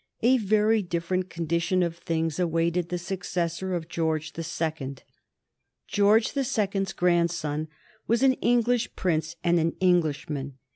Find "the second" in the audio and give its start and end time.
4.33-5.03